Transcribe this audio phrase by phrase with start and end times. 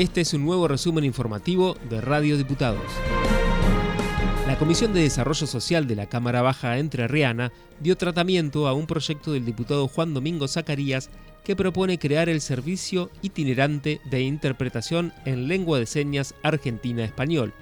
[0.00, 2.80] Este es un nuevo resumen informativo de Radio Diputados.
[4.46, 9.34] La Comisión de Desarrollo Social de la Cámara Baja Entrerriana dio tratamiento a un proyecto
[9.34, 11.10] del diputado Juan Domingo Zacarías
[11.44, 17.52] que propone crear el servicio itinerante de interpretación en lengua de señas argentina-español.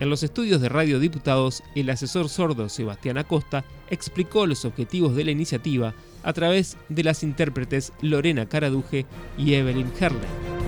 [0.00, 5.24] En los estudios de Radio Diputados, el asesor sordo Sebastián Acosta explicó los objetivos de
[5.24, 5.94] la iniciativa
[6.24, 9.06] a través de las intérpretes Lorena Caraduje
[9.38, 10.63] y Evelyn Herle.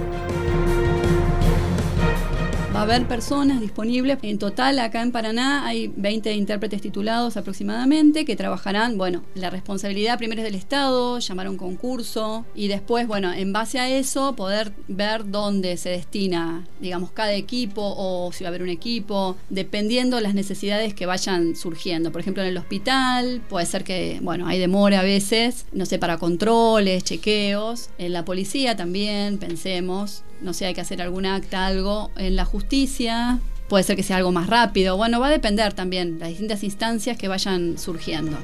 [2.77, 4.19] Va a haber personas disponibles.
[4.21, 10.19] En total, acá en Paraná hay 20 intérpretes titulados aproximadamente que trabajarán, bueno, la responsabilidad
[10.19, 14.37] primero es del Estado, llamar a un concurso y después, bueno, en base a eso,
[14.37, 19.39] poder ver dónde se destina, digamos, cada equipo o si va a haber un equipo,
[19.49, 22.13] dependiendo las necesidades que vayan surgiendo.
[22.13, 25.99] Por ejemplo, en el hospital, puede ser que, bueno, hay demora a veces, no sé,
[25.99, 27.89] para controles, chequeos.
[27.97, 32.45] En la policía también, pensemos no sé, hay que hacer algún acta, algo en la
[32.45, 36.63] justicia, puede ser que sea algo más rápido, bueno, va a depender también las distintas
[36.63, 38.37] instancias que vayan surgiendo.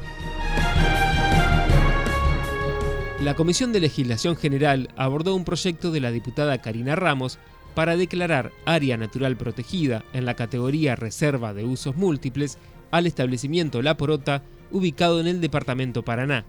[3.21, 7.39] La Comisión de Legislación General abordó un proyecto de la diputada Karina Ramos
[7.75, 12.59] para declarar área natural protegida en la categoría Reserva de Usos Múltiples
[12.91, 16.45] al establecimiento La Porota ubicado en el departamento Paraná.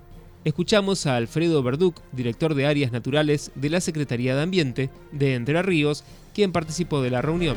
[0.46, 5.62] Escuchamos a Alfredo Verduc, director de áreas naturales de la Secretaría de Ambiente de Entre
[5.62, 7.56] Ríos, quien participó de la reunión.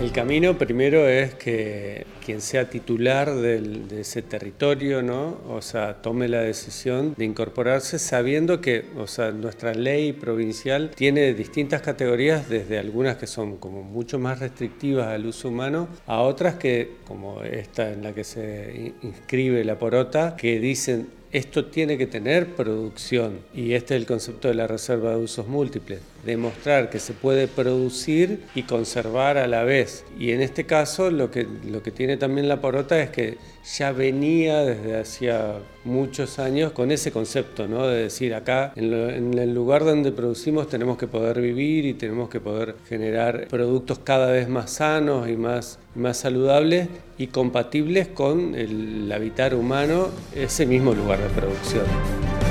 [0.00, 5.38] El camino primero es que quien sea titular de ese territorio, ¿no?
[5.48, 11.34] O sea, tome la decisión de incorporarse sabiendo que, o sea, nuestra ley provincial tiene
[11.34, 16.56] distintas categorías, desde algunas que son como mucho más restrictivas al uso humano, a otras
[16.56, 22.06] que, como esta en la que se inscribe la porota, que dicen esto tiene que
[22.06, 26.98] tener producción y este es el concepto de la reserva de usos múltiples, demostrar que
[26.98, 30.04] se puede producir y conservar a la vez.
[30.18, 33.38] Y en este caso lo que, lo que tiene también la porota es que
[33.76, 35.54] ya venía desde hacía
[35.84, 37.86] muchos años con ese concepto, ¿no?
[37.86, 42.40] de decir acá en, el lugar donde producimos tenemos que poder vivir y tenemos que
[42.40, 46.88] poder generar productos cada vez más sanos y más, más saludables
[47.18, 52.45] y compatibles con el habitar humano, ese mismo lugar de producción.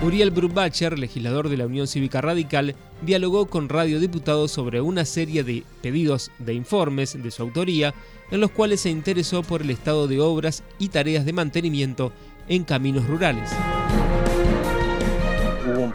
[0.00, 5.42] Uriel Brubacher, legislador de la Unión Cívica Radical, dialogó con Radio Diputados sobre una serie
[5.42, 7.94] de pedidos de informes de su autoría
[8.30, 12.12] en los cuales se interesó por el estado de obras y tareas de mantenimiento
[12.48, 13.50] en caminos rurales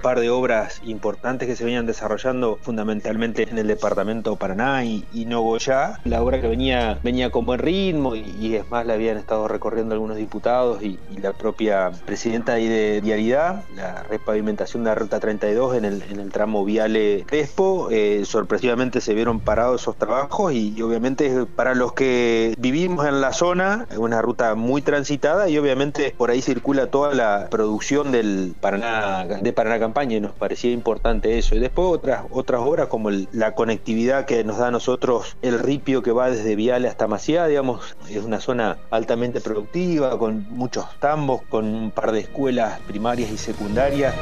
[0.04, 5.26] par de obras importantes que se venían desarrollando fundamentalmente en el departamento Paraná y, y
[5.26, 6.02] Nogoyá.
[6.04, 9.96] La obra que venía, venía con buen ritmo y, es más la habían estado recorriendo
[9.96, 15.86] algunos diputados y, la propia presidenta de Diaridad, la repavimentación de la Ruta 32 en
[15.86, 17.88] el, en el tramo Viale Crespo.
[17.90, 23.32] Eh, sorpresivamente se vieron parados esos trabajos y, obviamente para los que vivimos en la
[23.32, 28.54] zona, es una ruta muy transitada y obviamente por ahí circula toda la producción del
[28.60, 31.56] Paraná, de Paraná y nos parecía importante eso.
[31.56, 36.02] Y después otras, otras obras como la conectividad que nos da a nosotros el ripio
[36.02, 41.44] que va desde Viale hasta Maciá, digamos, es una zona altamente productiva, con muchos tambos,
[41.44, 44.16] con un par de escuelas primarias y secundarias.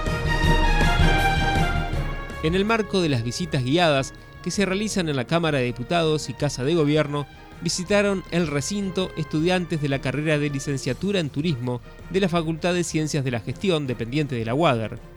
[2.43, 6.29] En el marco de las visitas guiadas que se realizan en la Cámara de Diputados
[6.29, 7.27] y Casa de Gobierno,
[7.61, 11.79] visitaron el recinto estudiantes de la carrera de licenciatura en turismo
[12.09, 15.10] de la Facultad de Ciencias de la Gestión dependiente de la UADER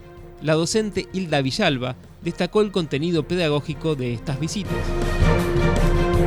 [0.44, 4.74] la docente Hilda Villalba destacó el contenido pedagógico de estas visitas.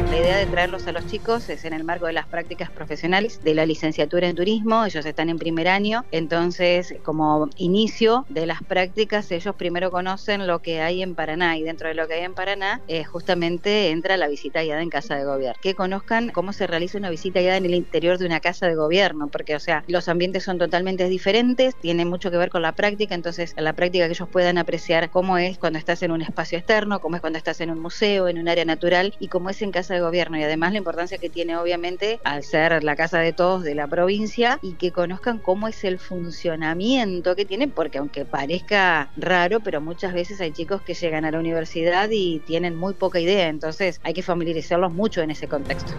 [0.06, 3.42] La idea de traerlos a los chicos es en el marco de las prácticas profesionales
[3.44, 4.86] de la licenciatura en turismo.
[4.86, 10.60] Ellos están en primer año, entonces como inicio de las prácticas ellos primero conocen lo
[10.60, 14.16] que hay en Paraná y dentro de lo que hay en Paraná eh, justamente entra
[14.16, 15.60] la visita guiada en casa de gobierno.
[15.62, 18.76] Que conozcan cómo se realiza una visita guiada en el interior de una casa de
[18.76, 22.72] gobierno, porque o sea, los ambientes son totalmente diferentes, tiene mucho que ver con la
[22.74, 26.22] práctica, entonces en la práctica que ellos puedan apreciar cómo es cuando estás en un
[26.22, 29.50] espacio externo, cómo es cuando estás en un museo, en un área natural y cómo
[29.50, 32.96] es en casa de gobierno y además la importancia que tiene obviamente al ser la
[32.96, 37.68] casa de todos de la provincia y que conozcan cómo es el funcionamiento que tiene,
[37.68, 42.40] porque aunque parezca raro, pero muchas veces hay chicos que llegan a la universidad y
[42.40, 45.94] tienen muy poca idea, entonces hay que familiarizarlos mucho en ese contexto.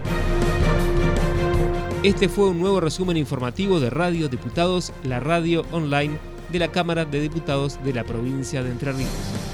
[2.03, 6.17] Este fue un nuevo resumen informativo de Radio Diputados, la radio online
[6.49, 9.48] de la Cámara de Diputados de la provincia de Entre Ríos.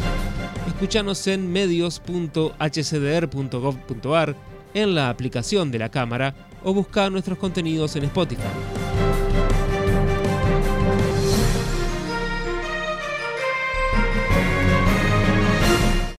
[0.67, 4.35] Escuchanos en medios.hcdr.gov.ar,
[4.73, 8.84] en la aplicación de la Cámara o busca nuestros contenidos en Spotify.